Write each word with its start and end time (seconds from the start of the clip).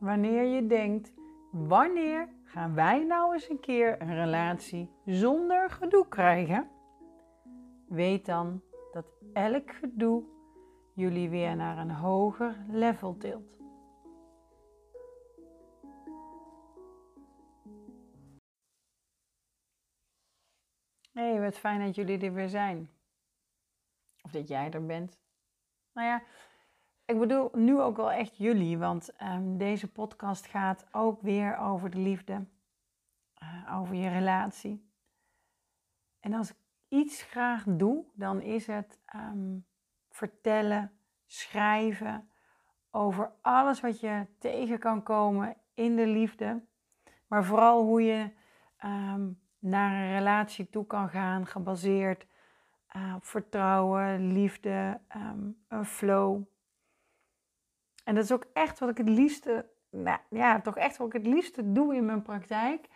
wanneer 0.00 0.44
je 0.44 0.66
denkt: 0.66 1.12
wanneer 1.50 2.28
gaan 2.44 2.74
wij 2.74 3.04
nou 3.04 3.32
eens 3.32 3.48
een 3.48 3.60
keer 3.60 4.02
een 4.02 4.14
relatie 4.14 4.90
zonder 5.04 5.70
gedoe 5.70 6.08
krijgen? 6.08 6.70
Weet 7.88 8.26
dan 8.26 8.62
dat 8.92 9.06
elk 9.32 9.70
gedoe 9.70 10.24
jullie 10.94 11.28
weer 11.28 11.56
naar 11.56 11.78
een 11.78 11.90
hoger 11.90 12.64
level 12.68 13.16
tilt. 13.16 13.58
hey, 21.12 21.40
wat 21.40 21.58
fijn 21.58 21.84
dat 21.84 21.94
jullie 21.94 22.18
er 22.18 22.32
weer 22.32 22.48
zijn. 22.48 22.90
Of 24.22 24.30
dat 24.30 24.48
jij 24.48 24.70
er 24.70 24.86
bent. 24.86 25.18
Nou 25.92 26.06
ja, 26.06 26.22
ik 27.10 27.18
bedoel 27.18 27.50
nu 27.54 27.80
ook 27.80 27.96
wel 27.96 28.12
echt 28.12 28.36
jullie, 28.36 28.78
want 28.78 29.16
ehm, 29.16 29.56
deze 29.56 29.88
podcast 29.88 30.46
gaat 30.46 30.86
ook 30.92 31.20
weer 31.22 31.58
over 31.58 31.90
de 31.90 31.98
liefde, 31.98 32.44
uh, 33.42 33.78
over 33.80 33.94
je 33.94 34.08
relatie. 34.08 34.88
En 36.20 36.32
als 36.32 36.50
ik 36.50 36.56
iets 36.88 37.22
graag 37.22 37.64
doe, 37.66 38.04
dan 38.14 38.40
is 38.40 38.66
het 38.66 38.98
ehm, 39.06 39.58
vertellen, 40.10 40.92
schrijven 41.26 42.30
over 42.90 43.32
alles 43.40 43.80
wat 43.80 44.00
je 44.00 44.26
tegen 44.38 44.78
kan 44.78 45.02
komen 45.02 45.56
in 45.74 45.96
de 45.96 46.06
liefde. 46.06 46.62
Maar 47.26 47.44
vooral 47.44 47.84
hoe 47.84 48.02
je 48.02 48.30
um, 48.84 49.40
naar 49.58 50.02
een 50.02 50.12
relatie 50.12 50.70
toe 50.70 50.86
kan 50.86 51.08
gaan, 51.08 51.46
gebaseerd 51.46 52.26
uh, 52.96 53.14
op 53.16 53.24
vertrouwen, 53.24 54.32
liefde, 54.32 55.00
een 55.68 55.84
flow. 55.84 56.42
En 58.04 58.14
dat 58.14 58.24
is 58.24 58.32
ook 58.32 58.46
echt 58.52 58.78
wat 58.78 58.88
ik 58.88 58.96
het 58.96 59.08
liefste, 59.08 59.66
nou 59.90 60.18
ja, 60.30 60.60
toch 60.60 60.76
echt 60.76 60.96
wat 60.96 61.06
ik 61.06 61.12
het 61.12 61.26
liefste 61.26 61.72
doe 61.72 61.94
in 61.94 62.04
mijn 62.04 62.22
praktijk. 62.22 62.86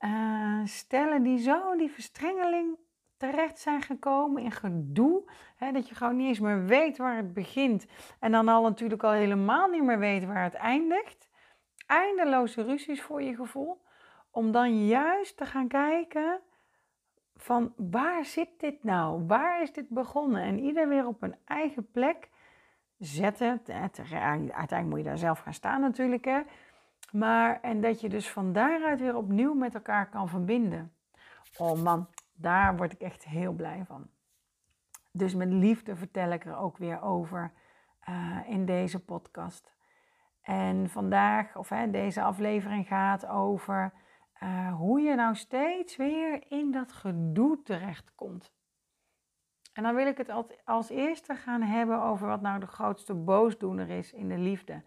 Uh, 0.00 0.60
stellen 0.64 1.22
die 1.22 1.38
zo 1.38 1.76
die 1.76 1.90
verstrengeling 1.90 2.76
terecht 3.16 3.58
zijn 3.58 3.82
gekomen 3.82 4.42
in 4.42 4.52
gedoe. 4.52 5.30
Hè, 5.56 5.72
dat 5.72 5.88
je 5.88 5.94
gewoon 5.94 6.16
niet 6.16 6.28
eens 6.28 6.40
meer 6.40 6.64
weet 6.64 6.98
waar 6.98 7.16
het 7.16 7.32
begint. 7.32 7.86
En 8.20 8.32
dan 8.32 8.48
al 8.48 8.62
natuurlijk 8.62 9.02
al 9.02 9.10
helemaal 9.10 9.68
niet 9.68 9.82
meer 9.82 9.98
weet 9.98 10.24
waar 10.24 10.42
het 10.42 10.54
eindigt. 10.54 11.28
Eindeloze 11.86 12.62
ruzies 12.62 13.02
voor 13.02 13.22
je 13.22 13.34
gevoel 13.34 13.82
om 14.30 14.52
dan 14.52 14.86
juist 14.86 15.36
te 15.36 15.46
gaan 15.46 15.68
kijken 15.68 16.40
van 17.36 17.72
waar 17.76 18.24
zit 18.24 18.48
dit 18.60 18.84
nou? 18.84 19.26
Waar 19.26 19.62
is 19.62 19.72
dit 19.72 19.88
begonnen? 19.88 20.42
En 20.42 20.58
ieder 20.58 20.88
weer 20.88 21.06
op 21.06 21.22
een 21.22 21.36
eigen 21.44 21.90
plek 21.90 22.28
zetten. 22.98 23.60
Uiteindelijk 23.66 24.84
moet 24.84 24.98
je 24.98 25.04
daar 25.04 25.18
zelf 25.18 25.38
gaan 25.38 25.54
staan 25.54 25.80
natuurlijk. 25.80 26.24
Hè? 26.24 26.40
Maar, 27.12 27.60
en 27.60 27.80
dat 27.80 28.00
je 28.00 28.08
dus 28.08 28.30
van 28.30 28.52
daaruit 28.52 29.00
weer 29.00 29.16
opnieuw 29.16 29.54
met 29.54 29.74
elkaar 29.74 30.08
kan 30.08 30.28
verbinden. 30.28 30.92
Oh 31.56 31.82
man, 31.82 32.08
daar 32.34 32.76
word 32.76 32.92
ik 32.92 33.00
echt 33.00 33.24
heel 33.24 33.52
blij 33.52 33.84
van. 33.86 34.06
Dus 35.12 35.34
met 35.34 35.48
liefde 35.52 35.96
vertel 35.96 36.30
ik 36.30 36.44
er 36.44 36.56
ook 36.56 36.76
weer 36.76 37.02
over 37.02 37.52
uh, 38.08 38.38
in 38.46 38.66
deze 38.66 39.04
podcast. 39.04 39.76
En 40.42 40.90
vandaag, 40.90 41.56
of 41.56 41.68
hè, 41.68 41.90
deze 41.90 42.22
aflevering 42.22 42.86
gaat 42.86 43.26
over 43.26 43.92
hoe 44.76 45.00
je 45.00 45.14
nou 45.14 45.34
steeds 45.34 45.96
weer 45.96 46.44
in 46.48 46.70
dat 46.70 46.92
gedoe 46.92 47.62
terechtkomt. 47.62 48.52
En 49.78 49.84
dan 49.84 49.94
wil 49.94 50.06
ik 50.06 50.16
het 50.16 50.30
als 50.64 50.88
eerste 50.88 51.34
gaan 51.34 51.62
hebben 51.62 52.02
over 52.02 52.26
wat 52.28 52.40
nou 52.40 52.60
de 52.60 52.66
grootste 52.66 53.14
boosdoener 53.14 53.90
is 53.90 54.12
in 54.12 54.28
de 54.28 54.38
liefde. 54.38 54.82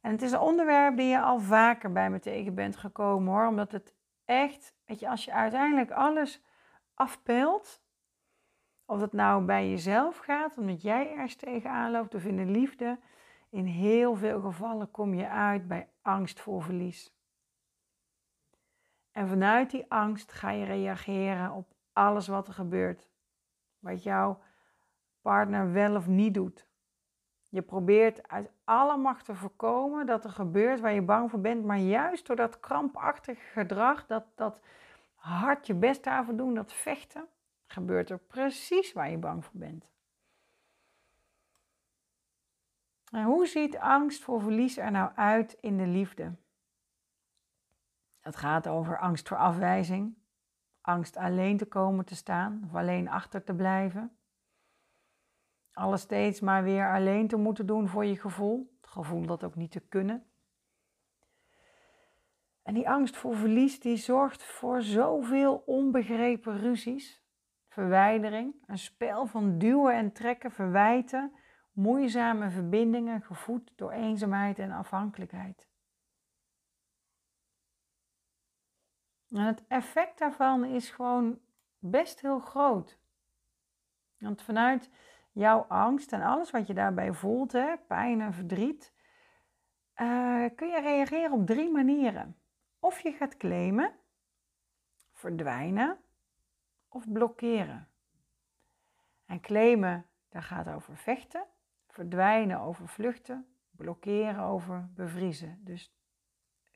En 0.00 0.10
het 0.10 0.22
is 0.22 0.32
een 0.32 0.40
onderwerp 0.40 0.96
die 0.96 1.06
je 1.06 1.20
al 1.20 1.40
vaker 1.40 1.92
bij 1.92 2.10
me 2.10 2.18
tegen 2.18 2.54
bent 2.54 2.76
gekomen 2.76 3.32
hoor, 3.32 3.46
omdat 3.46 3.72
het 3.72 3.94
echt, 4.24 4.74
weet 4.84 4.98
je, 4.98 5.08
als 5.08 5.24
je 5.24 5.32
uiteindelijk 5.32 5.90
alles 5.90 6.42
afpelt, 6.94 7.82
of 8.84 9.00
het 9.00 9.12
nou 9.12 9.44
bij 9.44 9.70
jezelf 9.70 10.16
gaat, 10.16 10.58
omdat 10.58 10.82
jij 10.82 11.10
ergens 11.10 11.36
tegenaan 11.36 11.90
loopt, 11.90 12.14
of 12.14 12.24
in 12.24 12.36
de 12.36 12.46
liefde, 12.46 12.98
in 13.50 13.64
heel 13.64 14.16
veel 14.16 14.40
gevallen 14.40 14.90
kom 14.90 15.14
je 15.14 15.28
uit 15.28 15.68
bij 15.68 15.88
angst 16.02 16.40
voor 16.40 16.62
verlies. 16.62 17.14
En 19.12 19.28
vanuit 19.28 19.70
die 19.70 19.84
angst 19.88 20.32
ga 20.32 20.50
je 20.50 20.64
reageren 20.64 21.52
op 21.52 21.74
alles 21.92 22.28
wat 22.28 22.48
er 22.48 22.54
gebeurt. 22.54 23.08
Wat 23.78 24.02
jouw 24.02 24.42
partner 25.20 25.72
wel 25.72 25.96
of 25.96 26.06
niet 26.06 26.34
doet. 26.34 26.68
Je 27.48 27.62
probeert 27.62 28.28
uit 28.28 28.50
alle 28.64 28.96
macht 28.96 29.24
te 29.24 29.34
voorkomen 29.34 30.06
dat 30.06 30.24
er 30.24 30.30
gebeurt 30.30 30.80
waar 30.80 30.92
je 30.92 31.02
bang 31.02 31.30
voor 31.30 31.40
bent. 31.40 31.64
Maar 31.64 31.78
juist 31.78 32.26
door 32.26 32.36
dat 32.36 32.60
krampachtige 32.60 33.40
gedrag, 33.40 34.06
dat, 34.06 34.24
dat 34.34 34.60
hard 35.14 35.66
je 35.66 35.74
best 35.74 36.04
daarvoor 36.04 36.36
doen, 36.36 36.54
dat 36.54 36.72
vechten, 36.72 37.28
gebeurt 37.66 38.10
er 38.10 38.18
precies 38.18 38.92
waar 38.92 39.10
je 39.10 39.18
bang 39.18 39.44
voor 39.44 39.58
bent. 39.58 39.90
En 43.10 43.24
hoe 43.24 43.46
ziet 43.46 43.78
angst 43.78 44.22
voor 44.22 44.40
verlies 44.40 44.76
er 44.76 44.90
nou 44.90 45.12
uit 45.14 45.52
in 45.60 45.76
de 45.76 45.86
liefde? 45.86 46.34
Het 48.20 48.36
gaat 48.36 48.66
over 48.66 48.98
angst 48.98 49.28
voor 49.28 49.36
afwijzing, 49.36 50.17
angst 50.80 51.16
alleen 51.16 51.56
te 51.56 51.66
komen 51.66 52.04
te 52.04 52.14
staan 52.14 52.62
of 52.64 52.74
alleen 52.74 53.08
achter 53.08 53.44
te 53.44 53.54
blijven. 53.54 54.16
Alles 55.72 56.00
steeds 56.00 56.40
maar 56.40 56.62
weer 56.62 56.92
alleen 56.92 57.28
te 57.28 57.36
moeten 57.36 57.66
doen 57.66 57.88
voor 57.88 58.04
je 58.04 58.16
gevoel, 58.16 58.76
het 58.80 58.90
gevoel 58.90 59.26
dat 59.26 59.44
ook 59.44 59.54
niet 59.54 59.70
te 59.70 59.80
kunnen. 59.80 60.26
En 62.62 62.74
die 62.74 62.88
angst 62.88 63.16
voor 63.16 63.36
verlies 63.36 63.80
die 63.80 63.96
zorgt 63.96 64.44
voor 64.44 64.82
zoveel 64.82 65.62
onbegrepen 65.66 66.58
ruzies, 66.58 67.22
verwijdering, 67.68 68.54
een 68.66 68.78
spel 68.78 69.26
van 69.26 69.58
duwen 69.58 69.94
en 69.94 70.12
trekken, 70.12 70.50
verwijten, 70.50 71.32
moeizame 71.72 72.50
verbindingen 72.50 73.22
gevoed 73.22 73.72
door 73.76 73.90
eenzaamheid 73.90 74.58
en 74.58 74.70
afhankelijkheid. 74.70 75.67
En 79.30 79.40
het 79.40 79.64
effect 79.68 80.18
daarvan 80.18 80.64
is 80.64 80.90
gewoon 80.90 81.38
best 81.78 82.20
heel 82.20 82.38
groot. 82.38 82.98
Want 84.18 84.42
vanuit 84.42 84.90
jouw 85.32 85.60
angst 85.60 86.12
en 86.12 86.22
alles 86.22 86.50
wat 86.50 86.66
je 86.66 86.74
daarbij 86.74 87.12
voelt, 87.12 87.52
hè, 87.52 87.76
pijn 87.76 88.20
en 88.20 88.32
verdriet, 88.32 88.92
uh, 89.96 90.44
kun 90.54 90.68
je 90.68 90.80
reageren 90.80 91.32
op 91.32 91.46
drie 91.46 91.70
manieren. 91.70 92.36
Of 92.78 93.00
je 93.00 93.12
gaat 93.12 93.36
claimen, 93.36 93.94
verdwijnen 95.12 95.98
of 96.88 97.12
blokkeren. 97.12 97.88
En 99.26 99.40
claimen, 99.40 100.06
dat 100.28 100.44
gaat 100.44 100.68
over 100.68 100.96
vechten, 100.96 101.44
verdwijnen 101.88 102.60
over 102.60 102.88
vluchten, 102.88 103.46
blokkeren 103.70 104.42
over 104.42 104.88
bevriezen. 104.94 105.60
Dus 105.64 105.92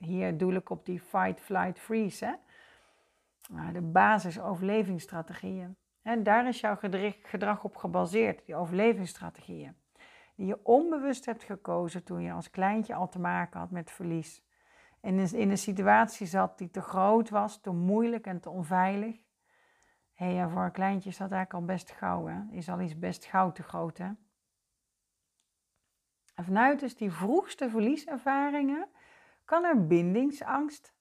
hier 0.04 0.38
doe 0.38 0.54
ik 0.54 0.70
op 0.70 0.86
die 0.86 1.00
fight, 1.00 1.40
flight, 1.40 1.78
freeze. 1.78 2.24
Hè? 2.24 3.72
De 3.72 3.80
basis 3.80 4.40
overlevingsstrategieën. 4.40 5.76
En 6.02 6.22
daar 6.22 6.48
is 6.48 6.60
jouw 6.60 6.76
gedrag 7.22 7.64
op 7.64 7.76
gebaseerd, 7.76 8.46
die 8.46 8.54
overlevingsstrategieën. 8.54 9.76
Die 10.34 10.46
je 10.46 10.64
onbewust 10.64 11.26
hebt 11.26 11.42
gekozen 11.42 12.04
toen 12.04 12.22
je 12.22 12.32
als 12.32 12.50
kleintje 12.50 12.94
al 12.94 13.08
te 13.08 13.18
maken 13.18 13.60
had 13.60 13.70
met 13.70 13.90
verlies. 13.90 14.42
En 15.00 15.18
in 15.18 15.50
een 15.50 15.58
situatie 15.58 16.26
zat 16.26 16.58
die 16.58 16.70
te 16.70 16.80
groot 16.80 17.30
was, 17.30 17.60
te 17.60 17.70
moeilijk 17.70 18.26
en 18.26 18.40
te 18.40 18.50
onveilig. 18.50 19.16
Hé, 20.12 20.48
voor 20.48 20.64
een 20.64 20.72
kleintje 20.72 21.08
is 21.08 21.16
dat 21.16 21.32
eigenlijk 21.32 21.68
al 21.68 21.74
best 21.74 21.90
gauw, 21.90 22.26
hè? 22.26 22.40
Is 22.50 22.68
al 22.68 22.80
iets 22.80 22.98
best 22.98 23.24
gauw 23.24 23.52
te 23.52 23.62
groot, 23.62 23.98
hè? 23.98 24.10
En 26.34 26.44
vanuit 26.44 26.80
dus 26.80 26.96
die 26.96 27.12
vroegste 27.12 27.70
verlieservaringen 27.70 28.88
kan 29.52 29.64
er 29.64 29.86
bindingsangst 29.86 30.94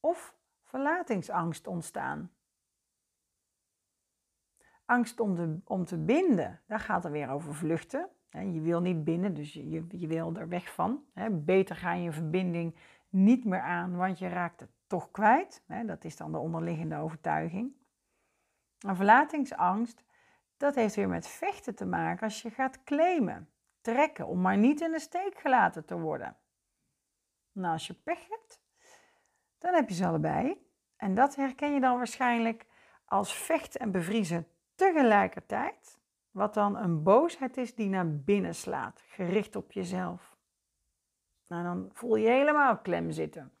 of 0.00 0.36
verlatingsangst 0.62 1.66
ontstaan. 1.66 2.32
Angst 4.84 5.20
om, 5.20 5.34
de, 5.34 5.60
om 5.64 5.84
te 5.84 5.98
binden, 5.98 6.62
daar 6.66 6.80
gaat 6.80 7.04
er 7.04 7.10
weer 7.10 7.28
over 7.28 7.54
vluchten. 7.54 8.08
Je 8.30 8.60
wil 8.60 8.80
niet 8.80 9.04
binden, 9.04 9.34
dus 9.34 9.52
je, 9.52 9.86
je 9.88 10.06
wil 10.06 10.34
er 10.34 10.48
weg 10.48 10.74
van. 10.74 11.04
Beter 11.30 11.76
ga 11.76 11.92
je 11.92 12.12
verbinding 12.12 12.76
niet 13.08 13.44
meer 13.44 13.60
aan, 13.60 13.96
want 13.96 14.18
je 14.18 14.28
raakt 14.28 14.60
het 14.60 14.70
toch 14.86 15.10
kwijt. 15.10 15.64
Dat 15.86 16.04
is 16.04 16.16
dan 16.16 16.32
de 16.32 16.38
onderliggende 16.38 16.96
overtuiging. 16.96 17.72
Een 18.78 18.96
verlatingsangst, 18.96 20.04
dat 20.56 20.74
heeft 20.74 20.94
weer 20.94 21.08
met 21.08 21.26
vechten 21.26 21.74
te 21.74 21.86
maken 21.86 22.22
als 22.22 22.42
je 22.42 22.50
gaat 22.50 22.84
claimen, 22.84 23.48
trekken, 23.80 24.26
om 24.26 24.40
maar 24.40 24.58
niet 24.58 24.80
in 24.80 24.92
de 24.92 25.00
steek 25.00 25.38
gelaten 25.38 25.84
te 25.84 25.98
worden. 25.98 26.36
Nou, 27.54 27.72
als 27.72 27.86
je 27.86 27.94
pech 27.94 28.28
hebt, 28.28 28.60
dan 29.58 29.74
heb 29.74 29.88
je 29.88 29.94
ze 29.94 30.06
allebei. 30.06 30.66
En 30.96 31.14
dat 31.14 31.36
herken 31.36 31.74
je 31.74 31.80
dan 31.80 31.96
waarschijnlijk 31.96 32.66
als 33.04 33.34
vechten 33.34 33.80
en 33.80 33.90
bevriezen 33.90 34.48
tegelijkertijd. 34.74 35.98
Wat 36.30 36.54
dan 36.54 36.76
een 36.76 37.02
boosheid 37.02 37.56
is 37.56 37.74
die 37.74 37.88
naar 37.88 38.16
binnen 38.16 38.54
slaat, 38.54 39.02
gericht 39.06 39.56
op 39.56 39.72
jezelf. 39.72 40.36
Nou, 41.46 41.62
dan 41.62 41.90
voel 41.92 42.16
je 42.16 42.28
helemaal 42.28 42.78
klem 42.78 43.10
zitten. 43.10 43.52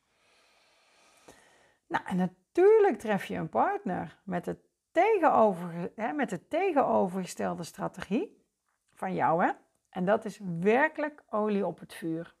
Nou, 1.86 2.04
en 2.04 2.16
natuurlijk 2.16 2.98
tref 2.98 3.24
je 3.24 3.36
een 3.36 3.48
partner 3.48 4.20
met, 4.24 4.46
het 4.46 4.58
tegenover, 4.92 5.92
hè, 5.94 6.12
met 6.12 6.30
de 6.30 6.48
tegenovergestelde 6.48 7.62
strategie 7.62 8.44
van 8.92 9.14
jou. 9.14 9.44
Hè? 9.44 9.52
En 9.88 10.04
dat 10.04 10.24
is 10.24 10.40
werkelijk 10.60 11.22
olie 11.30 11.66
op 11.66 11.78
het 11.78 11.94
vuur. 11.94 12.34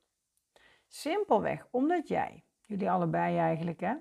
Simpelweg 0.94 1.66
omdat 1.70 2.08
jij, 2.08 2.44
jullie 2.60 2.90
allebei 2.90 3.38
eigenlijk, 3.38 3.80
hè, 3.80 3.94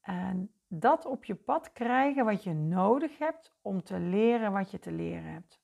en 0.00 0.54
dat 0.68 1.06
op 1.06 1.24
je 1.24 1.34
pad 1.34 1.72
krijgen 1.72 2.24
wat 2.24 2.44
je 2.44 2.52
nodig 2.52 3.18
hebt 3.18 3.56
om 3.60 3.82
te 3.82 3.98
leren 3.98 4.52
wat 4.52 4.70
je 4.70 4.78
te 4.78 4.92
leren 4.92 5.32
hebt. 5.32 5.60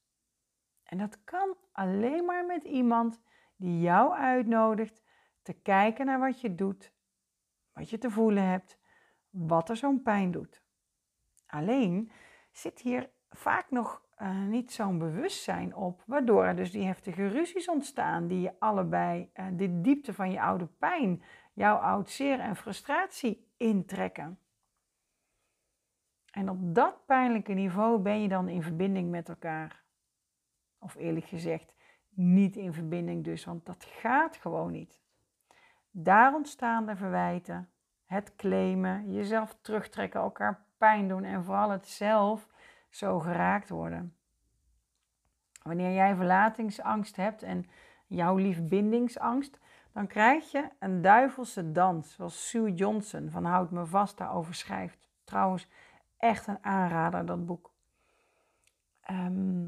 En 0.82 0.98
dat 0.98 1.24
kan 1.24 1.56
alleen 1.72 2.24
maar 2.24 2.46
met 2.46 2.64
iemand 2.64 3.20
die 3.56 3.80
jou 3.80 4.12
uitnodigt 4.12 5.02
te 5.42 5.52
kijken 5.52 6.06
naar 6.06 6.18
wat 6.18 6.40
je 6.40 6.54
doet, 6.54 6.94
wat 7.72 7.90
je 7.90 7.98
te 7.98 8.10
voelen 8.10 8.44
hebt, 8.48 8.78
wat 9.30 9.68
er 9.68 9.76
zo'n 9.76 10.02
pijn 10.02 10.30
doet. 10.30 10.62
Alleen 11.46 12.12
zit 12.50 12.80
hier 12.80 13.10
vaak 13.32 13.70
nog 13.70 14.02
uh, 14.18 14.42
niet 14.42 14.72
zo'n 14.72 14.98
bewustzijn 14.98 15.74
op, 15.74 16.02
waardoor 16.06 16.44
er 16.44 16.56
dus 16.56 16.70
die 16.70 16.84
heftige 16.84 17.28
ruzies 17.28 17.68
ontstaan 17.68 18.26
die 18.26 18.40
je 18.40 18.52
allebei 18.58 19.30
uh, 19.34 19.46
de 19.52 19.80
diepte 19.80 20.14
van 20.14 20.30
je 20.30 20.40
oude 20.40 20.66
pijn, 20.66 21.22
jouw 21.52 21.76
oud 21.76 22.10
zeer 22.10 22.40
en 22.40 22.56
frustratie 22.56 23.46
intrekken. 23.56 24.38
En 26.30 26.50
op 26.50 26.74
dat 26.74 27.06
pijnlijke 27.06 27.52
niveau 27.52 27.98
ben 27.98 28.22
je 28.22 28.28
dan 28.28 28.48
in 28.48 28.62
verbinding 28.62 29.10
met 29.10 29.28
elkaar. 29.28 29.82
Of 30.78 30.94
eerlijk 30.94 31.26
gezegd, 31.26 31.76
niet 32.08 32.56
in 32.56 32.72
verbinding 32.72 33.24
dus, 33.24 33.44
want 33.44 33.66
dat 33.66 33.84
gaat 33.84 34.36
gewoon 34.36 34.72
niet. 34.72 35.00
Daar 35.90 36.34
ontstaan 36.34 36.86
de 36.86 36.96
verwijten, 36.96 37.68
het 38.04 38.36
claimen, 38.36 39.12
jezelf 39.12 39.56
terugtrekken, 39.60 40.20
elkaar 40.20 40.64
pijn 40.76 41.08
doen 41.08 41.24
en 41.24 41.44
vooral 41.44 41.70
het 41.70 41.88
zelf 41.88 42.48
zo 42.94 43.20
geraakt 43.20 43.68
worden. 43.68 44.16
Wanneer 45.62 45.92
jij 45.92 46.14
verlatingsangst 46.14 47.16
hebt 47.16 47.42
en 47.42 47.66
jouw 48.06 48.36
lief 48.36 48.62
bindingsangst, 48.62 49.58
dan 49.92 50.06
krijg 50.06 50.50
je 50.50 50.68
een 50.78 51.02
duivelse 51.02 51.72
dans, 51.72 52.14
zoals 52.14 52.48
Sue 52.48 52.74
Johnson 52.74 53.30
van 53.30 53.44
Houd 53.44 53.70
Me 53.70 53.86
Vast 53.86 54.18
daarover 54.18 54.54
schrijft. 54.54 55.08
Trouwens, 55.24 55.68
echt 56.16 56.46
een 56.46 56.64
aanrader, 56.64 57.26
dat 57.26 57.46
boek. 57.46 57.72
Ehm, 59.00 59.66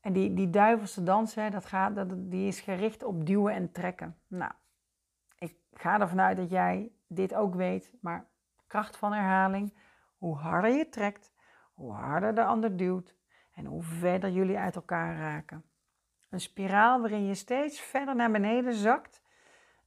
en 0.00 0.12
die, 0.12 0.34
die 0.34 0.50
duivelse 0.50 1.02
dans, 1.02 1.34
hè, 1.34 1.50
dat 1.50 1.66
gaat, 1.66 1.94
dat, 1.94 2.30
die 2.30 2.46
is 2.46 2.60
gericht 2.60 3.02
op 3.02 3.26
duwen 3.26 3.54
en 3.54 3.72
trekken. 3.72 4.16
Nou, 4.26 4.52
ik 5.38 5.56
ga 5.72 6.00
ervan 6.00 6.20
uit 6.20 6.36
dat 6.36 6.50
jij 6.50 6.92
dit 7.06 7.34
ook 7.34 7.54
weet, 7.54 7.92
maar 8.00 8.26
kracht 8.66 8.96
van 8.96 9.12
herhaling, 9.12 9.74
hoe 10.18 10.36
harder 10.36 10.70
je 10.70 10.88
trekt, 10.88 11.32
hoe 11.74 11.92
harder 11.92 12.34
de 12.34 12.44
ander 12.44 12.76
duwt 12.76 13.14
en 13.52 13.64
hoe 13.64 13.82
verder 13.82 14.30
jullie 14.30 14.58
uit 14.58 14.76
elkaar 14.76 15.16
raken. 15.16 15.64
Een 16.28 16.40
spiraal 16.40 17.00
waarin 17.00 17.26
je 17.26 17.34
steeds 17.34 17.80
verder 17.80 18.16
naar 18.16 18.30
beneden 18.30 18.74
zakt, 18.74 19.22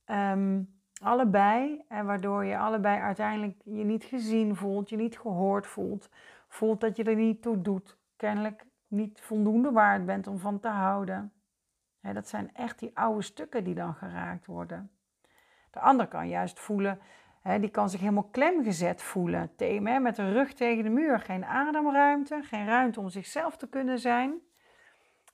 ehm, 0.05 0.63
allebei, 1.01 1.83
en 1.87 2.05
waardoor 2.05 2.45
je 2.45 2.57
allebei 2.57 2.99
uiteindelijk 2.99 3.61
je 3.63 3.83
niet 3.83 4.03
gezien 4.03 4.55
voelt, 4.55 4.89
je 4.89 4.95
niet 4.95 5.19
gehoord 5.19 5.67
voelt, 5.67 6.09
voelt 6.47 6.81
dat 6.81 6.95
je 6.95 7.03
er 7.03 7.15
niet 7.15 7.41
toe 7.41 7.61
doet, 7.61 7.97
kennelijk 8.15 8.65
niet 8.87 9.21
voldoende 9.21 9.71
waard 9.71 10.05
bent 10.05 10.27
om 10.27 10.39
van 10.39 10.59
te 10.59 10.67
houden. 10.67 11.31
dat 12.01 12.27
zijn 12.27 12.53
echt 12.53 12.79
die 12.79 12.97
oude 12.97 13.21
stukken 13.21 13.63
die 13.63 13.75
dan 13.75 13.93
geraakt 13.93 14.45
worden. 14.45 14.91
De 15.71 15.79
ander 15.79 16.07
kan 16.07 16.27
juist 16.27 16.59
voelen 16.59 16.99
die 17.55 17.69
kan 17.69 17.89
zich 17.89 17.99
helemaal 17.99 18.29
klemgezet 18.31 19.01
voelen, 19.01 19.55
thema, 19.55 19.99
met 19.99 20.15
de 20.15 20.31
rug 20.31 20.53
tegen 20.53 20.83
de 20.83 20.89
muur. 20.89 21.19
Geen 21.19 21.45
ademruimte, 21.45 22.41
geen 22.43 22.65
ruimte 22.65 22.99
om 22.99 23.09
zichzelf 23.09 23.57
te 23.57 23.67
kunnen 23.67 23.99
zijn. 23.99 24.39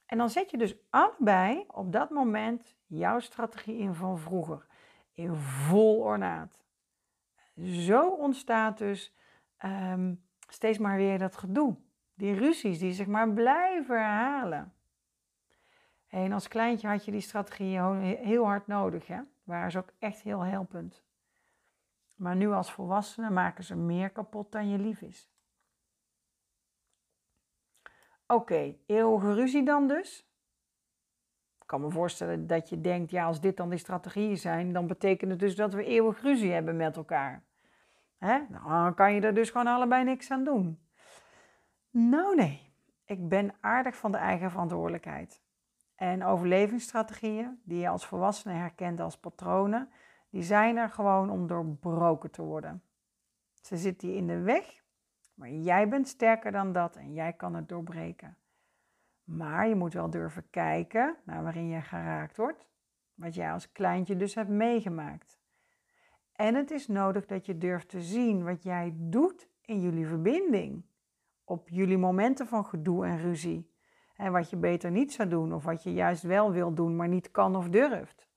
En 0.06 0.18
dan 0.18 0.30
zet 0.30 0.52
je 0.52 0.58
dus 0.58 0.76
allebei 0.90 1.66
op 1.68 1.92
dat 1.92 2.10
moment 2.10 2.76
jouw 2.86 3.20
strategie 3.20 3.78
in 3.78 3.94
van 3.94 4.20
vroeger. 4.20 4.66
In 5.14 5.36
vol 5.36 6.00
ornaat. 6.00 6.60
Zo 7.62 8.10
ontstaat 8.10 8.78
dus 8.78 9.16
ehm, 9.58 10.14
steeds 10.48 10.78
maar 10.78 10.98
weer 10.98 11.18
dat 11.18 11.38
gedoe. 11.38 11.76
Die 12.14 12.34
ruzies 12.34 12.80
die 12.80 12.94
zich 12.94 13.08
maar 13.08 13.34
blijven 13.34 13.98
herhalen. 13.98 14.74
En 16.08 16.32
als 16.32 16.48
kleintje 16.48 16.88
had 16.88 17.06
je 17.06 17.12
die 17.12 17.22
strategie 17.22 17.80
heel 18.16 18.46
hard 18.46 18.68
nodig. 18.68 19.08
Hè? 19.08 19.20
Waren 19.44 19.72
ze 19.72 19.78
ook 19.78 19.94
echt 20.00 20.22
heel 20.22 20.42
helpend. 20.42 21.04
Maar 22.16 22.36
nu 22.36 22.52
als 22.52 22.72
volwassene 22.72 23.30
maken 23.30 23.64
ze 23.64 23.76
meer 23.76 24.10
kapot 24.10 24.52
dan 24.52 24.70
je 24.70 24.78
lief 24.78 25.02
is. 25.02 25.32
Oké, 28.28 28.76
eeuwige 28.86 29.34
ruzie 29.34 29.66
dan 29.66 29.88
dus? 29.88 30.28
Ik 31.60 31.70
kan 31.70 31.82
me 31.82 31.90
voorstellen 31.90 32.48
dat 32.48 32.70
je 32.70 32.82
denkt, 32.82 33.12
ja, 33.12 33.26
als 33.26 33.42
dit 33.42 33.58
dan 33.58 33.70
die 33.70 33.80
strategieën 33.80 34.38
zijn, 34.38 34.74
dan 34.74 34.88
betekent 34.88 35.32
het 35.32 35.40
dus 35.40 35.56
dat 35.56 35.74
we 35.74 35.84
eeuwig 35.84 36.22
ruzie 36.22 36.52
hebben 36.52 36.76
met 36.76 36.96
elkaar. 36.96 37.44
Hè? 38.18 38.40
Nou, 38.50 38.70
dan 38.70 38.94
kan 38.94 39.14
je 39.14 39.22
er 39.22 39.34
dus 39.34 39.50
gewoon 39.50 39.68
allebei 39.68 40.04
niks 40.04 40.32
aan 40.32 40.44
doen. 40.44 40.80
Nou 41.90 42.36
nee, 42.36 42.74
ik 43.06 43.30
ben 43.30 43.54
aardig 43.60 43.96
van 43.96 44.12
de 44.12 44.18
eigen 44.18 44.52
verantwoordelijkheid. 44.52 45.42
En 45.96 46.24
overlevingsstrategieën, 46.24 47.62
die 47.64 47.80
je 47.80 47.90
als 47.90 48.06
volwassene 48.06 48.54
herkent 48.54 49.00
als 49.00 49.18
patronen, 49.18 49.90
die 50.34 50.44
zijn 50.44 50.78
er 50.78 50.90
gewoon 50.90 51.30
om 51.30 51.48
doorbroken 51.48 52.32
te 52.32 52.42
worden. 52.42 52.84
Ze 53.62 53.78
zitten 53.78 54.10
je 54.10 54.16
in 54.16 54.28
de 54.28 54.40
weg, 54.40 54.84
maar 55.34 55.50
jij 55.50 55.88
bent 55.88 56.08
sterker 56.08 56.52
dan 56.52 56.72
dat 56.72 56.96
en 56.96 57.14
jij 57.14 57.34
kan 57.34 57.56
het 57.56 57.70
doorbreken. 57.70 58.38
Maar 59.24 59.68
je 59.68 59.76
moet 59.76 59.94
wel 59.94 60.10
durven 60.10 60.50
kijken 60.50 61.18
naar 61.24 61.44
waarin 61.44 61.68
je 61.68 61.82
geraakt 61.82 62.38
wordt, 62.38 62.68
wat 63.14 63.36
jij 63.36 63.52
als 63.52 63.72
kleintje 63.72 64.16
dus 64.16 64.36
hebt 64.36 64.50
meegemaakt. 64.50 65.40
En 66.36 66.56
het 66.56 66.72
is 66.72 66.88
nodig 66.88 67.26
dat 67.26 67.46
je 67.46 67.58
durft 67.58 67.90
te 67.90 68.02
zien 68.02 68.44
wat 68.44 68.64
jij 68.64 68.94
doet 68.96 69.50
in 69.62 69.82
jullie 69.82 70.08
verbinding, 70.08 70.86
op 71.44 71.70
jullie 71.70 71.98
momenten 71.98 72.48
van 72.48 72.66
gedoe 72.66 73.06
en 73.06 73.18
ruzie. 73.18 73.72
En 74.16 74.32
wat 74.32 74.50
je 74.50 74.58
beter 74.58 74.92
niet 74.92 75.14
zou 75.14 75.30
doen 75.30 75.54
of 75.54 75.64
wat 75.64 75.84
je 75.84 75.94
juist 75.94 76.24
wel 76.24 76.52
wil 76.52 76.74
doen, 76.74 76.96
maar 76.96 77.08
niet 77.08 77.32
kan 77.32 77.56
of 77.56 77.70
durft. 77.70 78.32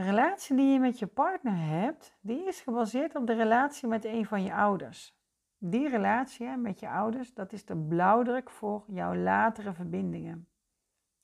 De 0.00 0.06
relatie 0.06 0.56
die 0.56 0.72
je 0.72 0.78
met 0.78 0.98
je 0.98 1.06
partner 1.06 1.56
hebt, 1.56 2.16
die 2.20 2.46
is 2.46 2.60
gebaseerd 2.60 3.14
op 3.14 3.26
de 3.26 3.34
relatie 3.34 3.88
met 3.88 4.04
een 4.04 4.26
van 4.26 4.42
je 4.42 4.54
ouders. 4.54 5.18
Die 5.58 5.88
relatie 5.88 6.56
met 6.56 6.80
je 6.80 6.88
ouders, 6.88 7.34
dat 7.34 7.52
is 7.52 7.64
de 7.64 7.76
blauwdruk 7.76 8.50
voor 8.50 8.84
jouw 8.86 9.14
latere 9.14 9.72
verbindingen. 9.72 10.48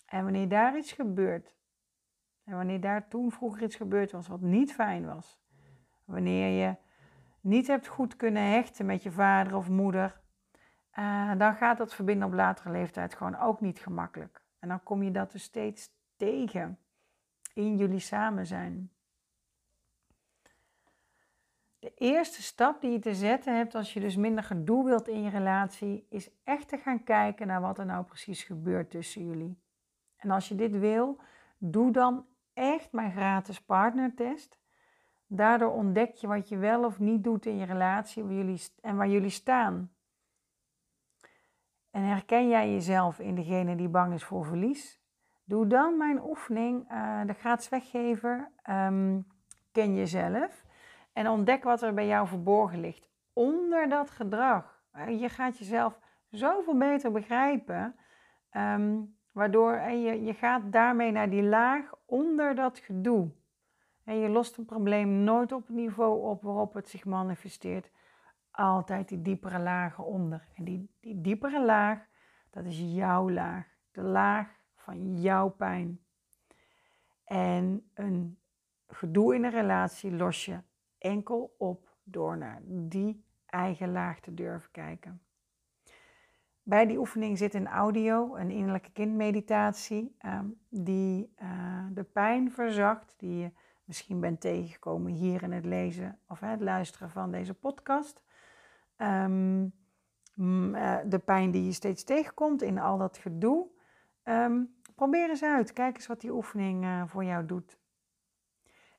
En 0.07 0.23
wanneer 0.23 0.49
daar 0.49 0.77
iets 0.77 0.93
gebeurt, 0.93 1.57
en 2.45 2.57
wanneer 2.57 2.81
daar 2.81 3.09
toen 3.09 3.33
vroeger 3.33 3.63
iets 3.63 3.77
gebeurd 3.77 4.13
was 4.13 4.29
wat 4.29 4.41
niet 4.41 4.73
fijn 4.73 5.07
was, 5.07 5.41
wanneer 6.05 6.67
je 6.67 6.77
niet 7.41 7.67
hebt 7.67 7.87
goed 7.87 8.17
kunnen 8.17 8.51
hechten 8.51 8.87
met 8.87 9.03
je 9.03 9.11
vader 9.11 9.57
of 9.57 9.69
moeder, 9.69 10.21
uh, 10.99 11.33
dan 11.39 11.55
gaat 11.55 11.79
dat 11.79 11.95
verbinden 11.95 12.29
op 12.29 12.35
latere 12.35 12.71
leeftijd 12.71 13.15
gewoon 13.15 13.39
ook 13.39 13.61
niet 13.61 13.79
gemakkelijk. 13.79 14.43
En 14.59 14.69
dan 14.69 14.83
kom 14.83 15.03
je 15.03 15.11
dat 15.11 15.33
dus 15.33 15.43
steeds 15.43 15.91
tegen 16.17 16.79
in 17.57 17.77
jullie 17.77 17.99
samen 17.99 18.47
zijn. 18.47 18.91
De 21.79 21.95
eerste 21.95 22.43
stap 22.43 22.81
die 22.81 22.91
je 22.91 22.99
te 22.99 23.15
zetten 23.15 23.57
hebt 23.57 23.75
als 23.75 23.93
je 23.93 24.01
dus 24.01 24.17
minder 24.17 24.45
gedoe 24.45 24.85
wilt 24.85 25.09
in 25.09 25.23
je 25.23 25.31
relatie, 25.31 26.07
is 26.09 26.31
echt 26.45 26.69
te 26.69 26.79
gaan 26.79 27.05
kijken 27.05 27.47
naar 27.47 27.61
wat 27.61 27.79
er 27.79 27.87
nou 27.87 28.05
precies 28.05 28.43
gebeurt 28.43 28.91
tussen 28.91 29.27
jullie. 29.27 29.59
En 30.17 30.31
als 30.31 30.49
je 30.49 30.55
dit 30.55 30.79
wil, 30.79 31.21
doe 31.59 31.91
dan 31.93 32.27
echt 32.53 32.93
mijn 32.93 33.13
gratis 33.13 33.61
partnertest. 33.61 34.59
Daardoor 35.27 35.73
ontdek 35.73 36.15
je 36.15 36.27
wat 36.27 36.49
je 36.49 36.57
wel 36.57 36.85
of 36.85 36.99
niet 36.99 37.25
doet 37.25 37.47
in 37.47 37.57
je 37.57 37.65
relatie 37.65 38.23
waar 38.23 38.33
jullie, 38.33 38.63
en 38.81 38.97
waar 38.97 39.09
jullie 39.09 39.31
staan. 39.31 39.93
En 41.91 42.03
herken 42.03 42.49
jij 42.49 42.73
jezelf 42.73 43.19
in 43.19 43.35
degene 43.35 43.77
die 43.77 43.89
bang 43.89 44.15
is 44.15 44.25
voor 44.25 44.45
verlies? 44.45 44.96
Doe 45.49 45.67
dan 45.67 45.97
mijn 45.97 46.23
oefening, 46.23 46.93
uh, 46.93 47.21
de 47.27 47.33
gratis 47.33 47.69
weggever, 47.69 48.51
um, 48.71 49.27
ken 49.73 49.95
jezelf. 49.95 50.65
En 51.13 51.29
ontdek 51.29 51.65
wat 51.65 51.83
er 51.83 51.95
bij 51.95 52.07
jou 52.07 52.27
verborgen 52.27 52.81
ligt 52.81 53.09
onder 53.33 53.89
dat 53.89 54.11
gedrag. 54.11 54.83
Eh, 54.93 55.21
je 55.21 55.29
gaat 55.29 55.59
jezelf 55.59 55.99
zoveel 56.31 56.77
beter 56.77 57.13
begrijpen, 57.13 57.97
ehm, 58.51 59.01
waardoor 59.33 59.73
en 59.73 60.03
je, 60.03 60.25
je 60.25 60.35
gaat 60.35 60.73
daarmee 60.73 61.11
naar 61.11 61.31
die 61.31 61.43
laag 61.43 61.95
onder 62.05 62.55
dat 62.55 62.79
gedoe. 62.79 63.31
En 64.05 64.19
je 64.19 64.29
lost 64.29 64.57
een 64.57 64.65
probleem 64.65 65.09
nooit 65.09 65.53
op 65.53 65.67
het 65.67 65.77
niveau 65.77 66.23
op 66.23 66.43
waarop 66.43 66.75
het 66.75 66.89
zich 66.89 67.05
manifesteert. 67.05 67.91
Altijd 68.51 69.09
die 69.09 69.23
diepere 69.23 69.59
lagen 69.59 70.05
onder. 70.05 70.49
En 70.55 70.65
die 70.65 70.91
diepere 71.17 71.65
laag, 71.65 72.07
dat 72.51 72.65
is 72.65 72.81
jouw 72.81 73.31
laag. 73.31 73.67
De 73.93 74.03
laag 74.03 74.56
van 74.87 75.21
jouw 75.21 75.49
pijn. 75.49 76.01
En 77.25 77.91
een 77.95 78.39
gedoe 78.87 79.35
in 79.35 79.45
een 79.45 79.51
relatie 79.51 80.13
los 80.13 80.45
je 80.45 80.59
enkel 80.99 81.55
op 81.59 81.97
door 82.03 82.37
naar 82.37 82.61
die 82.65 83.25
eigen 83.47 83.93
laag 83.93 84.21
te 84.21 84.35
durven 84.35 84.71
kijken. 84.71 85.21
Bij 86.63 86.87
die 86.87 86.99
oefening 86.99 87.39
zit 87.39 87.55
een 87.55 87.67
audio, 87.67 88.37
een 88.37 88.51
innerlijke 88.51 88.93
kindmeditatie, 88.93 90.17
um, 90.27 90.61
die 90.69 91.35
uh, 91.43 91.87
de 91.93 92.05
pijn 92.05 92.53
verzacht, 92.53 93.15
die 93.17 93.37
je 93.37 93.51
misschien 93.85 94.21
bent 94.21 94.41
tegengekomen 94.41 95.13
hier 95.13 95.43
in 95.43 95.53
het 95.53 95.65
lezen 95.65 96.19
of 96.29 96.41
het 96.41 96.61
luisteren 96.61 97.11
van 97.11 97.31
deze 97.31 97.55
podcast. 97.55 98.23
Um, 98.97 99.73
de 101.05 101.21
pijn 101.25 101.51
die 101.51 101.65
je 101.65 101.73
steeds 101.73 102.05
tegenkomt 102.05 102.63
in 102.63 102.79
al 102.79 102.99
dat 102.99 103.19
gedoe. 103.19 103.67
Probeer 104.97 105.29
eens 105.29 105.43
uit. 105.43 105.73
Kijk 105.73 105.97
eens 105.97 106.07
wat 106.07 106.21
die 106.21 106.33
oefening 106.33 106.85
uh, 106.85 107.03
voor 107.07 107.25
jou 107.25 107.47
doet. 107.47 107.79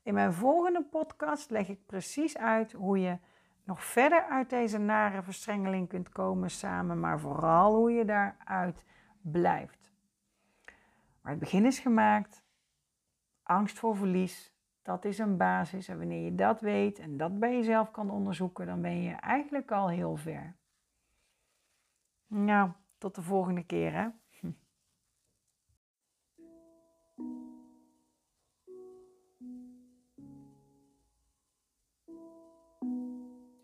In 0.04 0.14
mijn 0.14 0.34
volgende 0.34 0.84
podcast 0.84 1.50
leg 1.50 1.70
ik 1.70 1.86
precies 1.86 2.38
uit 2.38 2.72
hoe 2.72 3.00
je 3.00 3.18
nog 3.64 3.84
verder 3.84 4.24
uit 4.24 4.50
deze 4.50 4.78
nare 4.78 5.24
verstrengeling 5.24 5.88
kunt 5.88 6.10
komen 6.10 6.50
samen, 6.50 7.00
maar 7.00 7.20
vooral 7.20 7.76
hoe 7.76 7.92
je 7.92 8.06
daaruit 8.06 8.86
blijft. 9.22 9.92
Maar 11.22 11.32
het 11.32 11.40
begin 11.40 11.66
is 11.66 11.80
gemaakt. 11.80 12.46
Angst 13.44 13.80
voor 13.80 13.96
verlies, 13.96 14.54
dat 14.82 15.06
is 15.06 15.18
een 15.18 15.38
basis. 15.38 15.88
En 15.88 15.98
wanneer 15.98 16.24
je 16.24 16.36
dat 16.36 16.62
weet 16.62 17.00
en 17.00 17.18
dat 17.18 17.40
bij 17.40 17.54
jezelf 17.54 17.92
kan 17.92 18.10
onderzoeken, 18.10 18.66
dan 18.66 18.82
ben 18.82 19.02
je 19.02 19.14
eigenlijk 19.14 19.72
al 19.72 19.90
heel 19.90 20.16
ver. 20.16 20.56
Nou, 22.28 22.72
tot 22.98 23.16
de 23.16 23.22
volgende 23.22 23.64
keer 23.64 23.94
hè. 23.94 24.08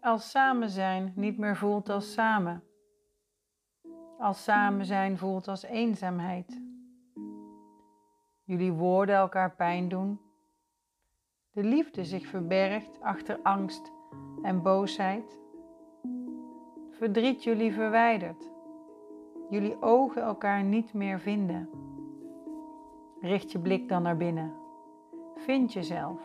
Als 0.03 0.29
samen 0.29 0.69
zijn 0.69 1.13
niet 1.15 1.37
meer 1.37 1.55
voelt 1.55 1.89
als 1.89 2.13
samen. 2.13 2.63
Als 4.17 4.43
samen 4.43 4.85
zijn 4.85 5.17
voelt 5.17 5.47
als 5.47 5.63
eenzaamheid. 5.63 6.61
Jullie 8.43 8.71
woorden 8.71 9.15
elkaar 9.15 9.55
pijn 9.55 9.89
doen. 9.89 10.19
De 11.51 11.63
liefde 11.63 12.05
zich 12.05 12.27
verbergt 12.27 13.01
achter 13.01 13.39
angst 13.43 13.91
en 14.41 14.61
boosheid. 14.61 15.39
Verdriet 16.91 17.43
jullie 17.43 17.73
verwijdert. 17.73 18.51
Jullie 19.49 19.81
ogen 19.81 20.21
elkaar 20.21 20.63
niet 20.63 20.93
meer 20.93 21.19
vinden. 21.19 21.69
Richt 23.21 23.51
je 23.51 23.59
blik 23.59 23.89
dan 23.89 24.01
naar 24.01 24.17
binnen. 24.17 24.53
Vind 25.35 25.73
jezelf. 25.73 26.21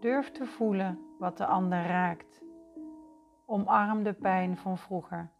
Durf 0.00 0.30
te 0.30 0.46
voelen 0.46 0.98
wat 1.18 1.36
de 1.36 1.46
ander 1.46 1.86
raakt. 1.86 2.42
Omarm 3.46 4.02
de 4.02 4.12
pijn 4.12 4.56
van 4.56 4.78
vroeger. 4.78 5.30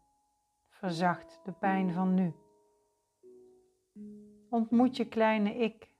Verzacht 0.69 1.39
de 1.43 1.51
pijn 1.51 1.93
van 1.93 2.13
nu. 2.13 2.33
Ontmoet 4.49 4.97
je 4.97 5.05
kleine 5.05 5.55
ik. 5.55 5.91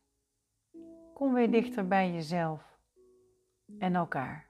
Kom 1.14 1.34
weer 1.34 1.52
dichter 1.52 1.88
bij 1.88 2.12
jezelf 2.12 2.80
en 3.80 3.96
elkaar. 3.96 4.48